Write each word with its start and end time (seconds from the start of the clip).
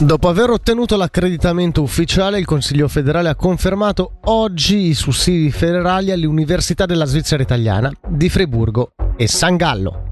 Dopo 0.00 0.28
aver 0.28 0.48
ottenuto 0.48 0.96
l'accreditamento 0.96 1.82
ufficiale, 1.82 2.38
il 2.38 2.46
Consiglio 2.46 2.88
federale 2.88 3.28
ha 3.28 3.34
confermato 3.34 4.12
oggi 4.24 4.86
i 4.86 4.94
sussidi 4.94 5.50
federali 5.50 6.10
alle 6.10 6.24
università 6.24 6.86
della 6.86 7.04
Svizzera 7.04 7.42
italiana 7.42 7.92
di 8.08 8.30
Friburgo 8.30 8.92
e 9.18 9.28
San 9.28 9.58
Gallo. 9.58 10.09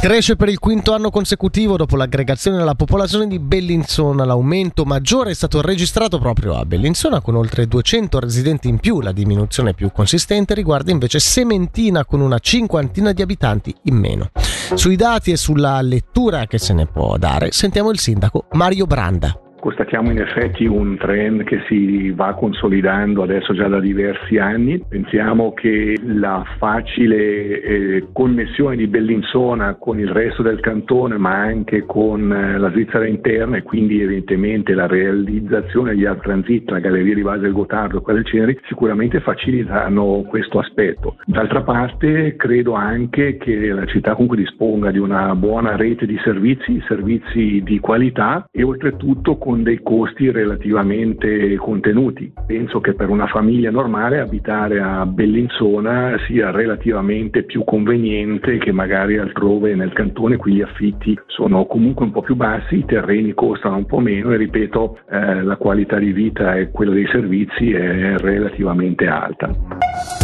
Cresce 0.00 0.36
per 0.36 0.48
il 0.48 0.60
quinto 0.60 0.94
anno 0.94 1.10
consecutivo 1.10 1.76
dopo 1.76 1.96
l'aggregazione 1.96 2.56
della 2.56 2.76
popolazione 2.76 3.26
di 3.26 3.40
Bellinzona. 3.40 4.24
L'aumento 4.24 4.84
maggiore 4.84 5.32
è 5.32 5.34
stato 5.34 5.60
registrato 5.60 6.20
proprio 6.20 6.54
a 6.54 6.64
Bellinzona 6.64 7.20
con 7.20 7.34
oltre 7.34 7.66
200 7.66 8.20
residenti 8.20 8.68
in 8.68 8.78
più. 8.78 9.00
La 9.00 9.10
diminuzione 9.10 9.74
più 9.74 9.90
consistente 9.90 10.54
riguarda 10.54 10.92
invece 10.92 11.18
Sementina 11.18 12.04
con 12.04 12.20
una 12.20 12.38
cinquantina 12.38 13.12
di 13.12 13.22
abitanti 13.22 13.74
in 13.82 13.96
meno. 13.96 14.30
Sui 14.74 14.94
dati 14.94 15.32
e 15.32 15.36
sulla 15.36 15.80
lettura 15.82 16.46
che 16.46 16.58
se 16.58 16.72
ne 16.74 16.86
può 16.86 17.16
dare 17.16 17.50
sentiamo 17.50 17.90
il 17.90 17.98
sindaco 17.98 18.46
Mario 18.52 18.86
Branda. 18.86 19.47
Constatiamo 19.60 20.10
in 20.10 20.20
effetti 20.20 20.66
un 20.66 20.96
trend 20.96 21.42
che 21.42 21.60
si 21.66 22.10
va 22.10 22.34
consolidando 22.34 23.22
adesso 23.22 23.52
già 23.54 23.66
da 23.66 23.80
diversi 23.80 24.38
anni. 24.38 24.80
Pensiamo 24.88 25.52
che 25.52 25.98
la 26.04 26.44
facile 26.58 27.60
eh, 27.60 28.06
connessione 28.12 28.76
di 28.76 28.86
Bellinzona 28.86 29.74
con 29.74 29.98
il 29.98 30.08
resto 30.10 30.42
del 30.42 30.60
cantone, 30.60 31.16
ma 31.18 31.34
anche 31.34 31.84
con 31.86 32.32
eh, 32.32 32.56
la 32.58 32.70
Svizzera 32.70 33.06
interna 33.06 33.56
e 33.56 33.62
quindi 33.62 34.00
evidentemente 34.00 34.74
la 34.74 34.86
realizzazione 34.86 35.94
di 35.94 36.06
Art 36.06 36.22
Transit, 36.22 36.70
la 36.70 36.78
galleria 36.78 37.14
di 37.14 37.22
base 37.22 37.40
del 37.40 37.52
Gotardo 37.52 37.98
e 37.98 38.00
quelle 38.00 38.22
del 38.22 38.30
Ceneri, 38.30 38.58
sicuramente 38.68 39.20
facilitano 39.20 40.24
questo 40.28 40.60
aspetto. 40.60 41.16
D'altra 41.24 41.62
parte 41.62 42.36
credo 42.36 42.74
anche 42.74 43.36
che 43.38 43.72
la 43.72 43.86
città 43.86 44.12
comunque 44.12 44.36
disponga 44.36 44.92
di 44.92 44.98
una 44.98 45.34
buona 45.34 45.74
rete 45.74 46.06
di 46.06 46.18
servizi, 46.22 46.80
servizi 46.86 47.60
di 47.64 47.80
qualità 47.80 48.48
e 48.52 48.62
oltretutto 48.62 49.36
con 49.48 49.62
dei 49.62 49.80
costi 49.82 50.30
relativamente 50.30 51.56
contenuti. 51.56 52.30
Penso 52.46 52.82
che 52.82 52.92
per 52.92 53.08
una 53.08 53.26
famiglia 53.26 53.70
normale 53.70 54.20
abitare 54.20 54.78
a 54.78 55.06
Bellinzona 55.06 56.18
sia 56.26 56.50
relativamente 56.50 57.44
più 57.44 57.64
conveniente 57.64 58.58
che 58.58 58.72
magari 58.72 59.16
altrove 59.16 59.74
nel 59.74 59.94
cantone, 59.94 60.36
qui 60.36 60.56
gli 60.56 60.60
affitti 60.60 61.18
sono 61.28 61.64
comunque 61.64 62.04
un 62.04 62.12
po' 62.12 62.20
più 62.20 62.36
bassi, 62.36 62.76
i 62.76 62.84
terreni 62.84 63.32
costano 63.32 63.76
un 63.76 63.86
po' 63.86 64.00
meno 64.00 64.32
e 64.32 64.36
ripeto 64.36 64.98
eh, 65.10 65.42
la 65.42 65.56
qualità 65.56 65.96
di 65.96 66.12
vita 66.12 66.54
e 66.54 66.70
quella 66.70 66.92
dei 66.92 67.08
servizi 67.10 67.72
è 67.72 68.18
relativamente 68.18 69.06
alta. 69.06 70.17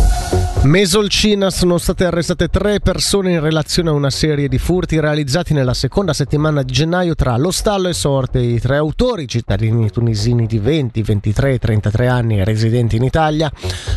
Mesolcina 0.65 1.51
sono 1.51 1.77
state 1.77 2.07
arrestate 2.07 2.49
tre 2.49 2.81
persone 2.81 3.33
in 3.33 3.41
relazione 3.41 3.91
a 3.91 3.93
una 3.93 4.09
serie 4.09 4.49
di 4.49 4.57
furti 4.57 4.99
realizzati 4.99 5.53
nella 5.53 5.75
seconda 5.75 6.15
settimana 6.15 6.63
di 6.63 6.73
gennaio 6.73 7.15
tra 7.15 7.37
lo 7.37 7.51
stallo 7.51 7.89
e 7.89 7.93
Sorte. 7.93 8.39
I 8.39 8.59
tre 8.59 8.77
autori, 8.77 9.29
cittadini 9.29 9.91
tunisini 9.91 10.47
di 10.47 10.59
20, 10.59 11.03
23 11.03 11.53
e 11.53 11.59
33 11.59 12.09
anni 12.09 12.43
residenti 12.45 12.97
in 12.97 13.03
Italia, 13.05 13.53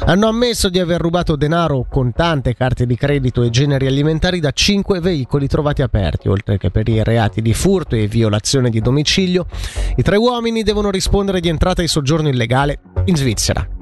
hanno 0.06 0.28
ammesso 0.28 0.68
di 0.68 0.80
aver 0.80 1.00
rubato 1.00 1.38
denaro, 1.38 1.86
contante, 1.90 2.54
carte 2.54 2.86
di 2.86 2.98
credito 2.98 3.44
e 3.44 3.50
generi 3.50 3.88
alimentari 3.88 4.42
da 4.42 4.52
cinque 4.52 5.00
veicoli 5.00 5.48
trovati 5.48 5.82
aperti, 5.82 6.28
oltre 6.28 6.58
che 6.58 6.70
per 6.70 6.90
i 6.90 7.02
reati 7.02 7.42
di 7.42 7.54
furto 7.54 7.96
e 7.96 8.08
violazione 8.08 8.70
di 8.70 8.82
domicilio. 8.82 9.46
I 9.96 10.02
tre 10.02 10.18
uomini 10.18 10.64
devono 10.64 10.92
rispondere 10.92 11.40
di 11.40 11.48
entrata 11.48 11.82
e 11.82 11.88
soggiorno 11.88 12.28
illegale 12.28 12.80
in 13.06 13.16
Svizzera. 13.16 13.77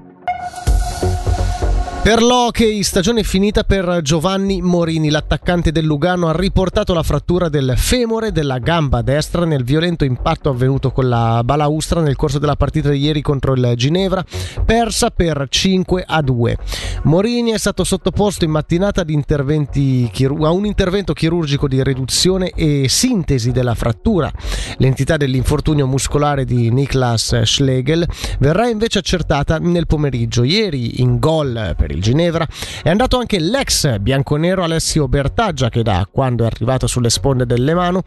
Per 2.06 2.22
l'hockey, 2.22 2.84
stagione 2.84 3.24
finita 3.24 3.64
per 3.64 4.02
Giovanni 4.04 4.62
Morini. 4.62 5.10
L'attaccante 5.10 5.72
del 5.72 5.86
Lugano 5.86 6.28
ha 6.28 6.38
riportato 6.38 6.94
la 6.94 7.02
frattura 7.02 7.50
del 7.50 7.74
femore 7.78 8.32
della 8.32 8.60
gamba 8.60 9.02
destra 9.02 9.44
nel 9.44 9.64
violento 9.64 10.06
impatto 10.06 10.50
avvenuto 10.50 10.92
con 10.92 11.10
la 11.10 11.42
balaustra 11.44 12.02
nel 12.02 12.16
corso 12.16 12.38
della 12.38 12.56
partita 12.56 12.92
di 12.92 13.00
ieri 13.00 13.24
contro 13.24 13.54
il 13.54 13.74
Ginevra, 13.76 14.24
persa 14.64 15.10
per 15.10 15.48
5 15.50 16.04
a 16.06 16.22
2. 16.22 16.58
Morini 17.06 17.50
è 17.50 17.58
stato 17.58 17.84
sottoposto 17.84 18.46
in 18.46 18.52
mattinata 18.52 19.02
a 19.02 20.52
un 20.52 20.66
intervento 20.66 21.14
chirurgico 21.14 21.68
di 21.68 21.82
riduzione 21.82 22.52
e 22.52 22.86
sintesi 22.88 23.52
della 23.52 23.74
frattura. 23.74 24.32
L'entità 24.78 25.18
dell'infortunio 25.18 25.88
muscolare 25.88 26.46
di 26.46 26.70
Niklas 26.70 27.42
Schlegel 27.42 28.08
verrà 28.38 28.68
invece 28.70 29.00
accertata 29.00 29.58
nel 29.58 29.88
pomeriggio. 29.88 30.44
Ieri 30.44 31.02
in 31.02 31.18
gol 31.18 31.74
per 31.76 31.94
il 31.96 32.02
Ginevra, 32.02 32.48
è 32.84 32.90
andato 32.90 33.18
anche 33.18 33.40
l'ex 33.40 33.98
bianconero 33.98 34.64
Alessio 34.64 35.08
Bertaggia 35.08 35.70
che 35.70 35.82
da 35.82 36.08
quando 36.12 36.44
è 36.44 36.48
arrivato 36.48 36.88
sulle 36.88 37.10
sponde 37.10 37.46
del 37.46 37.64
Lemano 37.64 38.04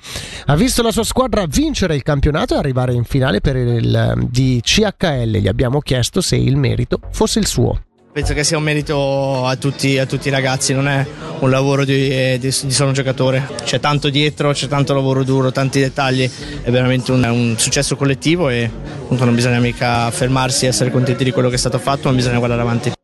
ha 0.46 0.56
visto 0.56 0.82
la 0.82 0.92
sua 0.92 1.04
squadra 1.04 1.44
vincere 1.46 1.94
il 1.94 2.02
campionato 2.02 2.54
e 2.54 2.58
arrivare 2.58 2.92
in 2.92 3.04
finale 3.04 3.40
per 3.40 3.56
il 3.56 4.26
di 4.30 4.60
CHL. 4.62 5.38
Gli 5.38 5.48
abbiamo 5.48 5.80
chiesto 5.80 6.20
se 6.20 6.36
il 6.36 6.56
merito 6.56 7.00
fosse 7.10 7.38
il 7.38 7.46
suo. 7.46 7.80
Penso 8.10 8.34
che 8.34 8.42
sia 8.42 8.56
un 8.56 8.64
merito 8.64 9.46
a 9.46 9.54
tutti, 9.56 9.96
a 9.96 10.04
tutti 10.04 10.26
i 10.26 10.30
ragazzi, 10.32 10.72
non 10.72 10.88
è 10.88 11.06
un 11.38 11.50
lavoro 11.50 11.84
di, 11.84 12.08
di, 12.08 12.38
di, 12.38 12.50
solo 12.50 12.88
un 12.88 12.94
giocatore. 12.94 13.48
C'è 13.62 13.78
tanto 13.78 14.08
dietro, 14.08 14.50
c'è 14.50 14.66
tanto 14.66 14.92
lavoro 14.92 15.22
duro, 15.22 15.52
tanti 15.52 15.78
dettagli, 15.78 16.28
è 16.62 16.70
veramente 16.70 17.12
un, 17.12 17.22
un 17.22 17.54
successo 17.58 17.94
collettivo 17.94 18.48
e 18.48 18.68
appunto 19.02 19.24
non 19.24 19.36
bisogna 19.36 19.60
mica 19.60 20.10
fermarsi 20.10 20.64
e 20.64 20.68
essere 20.68 20.90
contenti 20.90 21.22
di 21.22 21.30
quello 21.30 21.48
che 21.48 21.54
è 21.54 21.58
stato 21.58 21.78
fatto, 21.78 22.08
ma 22.08 22.14
bisogna 22.16 22.38
guardare 22.38 22.62
avanti. 22.62 22.97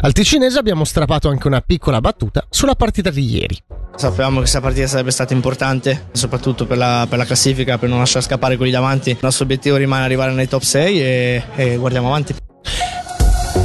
Al 0.00 0.12
ticinese 0.12 0.58
abbiamo 0.58 0.84
strappato 0.84 1.28
anche 1.28 1.46
una 1.46 1.60
piccola 1.60 2.00
battuta 2.00 2.46
sulla 2.50 2.74
partita 2.74 3.10
di 3.10 3.24
ieri. 3.28 3.58
Sapevamo 3.96 4.34
che 4.34 4.40
questa 4.40 4.60
partita 4.60 4.86
sarebbe 4.86 5.10
stata 5.10 5.32
importante, 5.32 6.08
soprattutto 6.12 6.66
per 6.66 6.76
la, 6.76 7.06
per 7.08 7.18
la, 7.18 7.24
classifica, 7.24 7.78
per 7.78 7.88
non 7.88 7.98
lasciare 7.98 8.24
scappare 8.24 8.56
quelli 8.56 8.72
davanti. 8.72 9.10
Il 9.10 9.18
nostro 9.20 9.44
obiettivo 9.44 9.76
rimane 9.76 10.04
arrivare 10.04 10.32
nei 10.32 10.48
top 10.48 10.62
6 10.62 11.00
e, 11.00 11.42
e 11.54 11.76
guardiamo 11.76 12.08
avanti. 12.08 12.34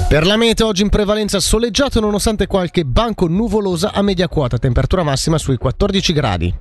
Per 0.08 0.26
la 0.26 0.38
meta 0.38 0.66
oggi 0.66 0.82
in 0.82 0.90
prevalenza 0.90 1.40
soleggiato 1.40 2.00
nonostante 2.00 2.48
qualche 2.48 2.84
banco 2.86 3.28
nuvolosa 3.28 3.92
a 3.94 4.02
media 4.02 4.28
quota, 4.28 4.58
temperatura 4.58 5.04
massima 5.04 5.38
sui 5.38 5.58
14 5.58 6.14
gradi. 6.14 6.54